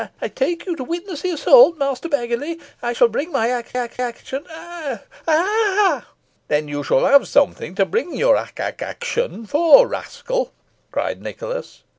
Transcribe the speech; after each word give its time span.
I 0.19 0.29
take 0.29 0.65
you 0.65 0.75
to 0.77 0.83
witness 0.83 1.21
the 1.21 1.29
assault, 1.29 1.77
Master 1.77 2.09
Baggiley. 2.09 2.59
I 2.81 2.91
shall 2.91 3.07
bring 3.07 3.31
my 3.31 3.55
ac 3.55 3.77
ac 3.77 4.01
ah 4.49 4.89
o 4.89 4.93
o 4.95 5.03
oh!" 5.27 6.03
"Then 6.47 6.67
you 6.67 6.81
shall 6.81 7.05
have 7.05 7.27
something 7.27 7.75
to 7.75 7.85
bring 7.85 8.15
your 8.15 8.35
ac 8.35 8.53
ac 8.59 8.77
action 8.81 9.45
for, 9.45 9.87
rascal," 9.87 10.53
cried 10.91 11.21
Nicholas. 11.21 11.83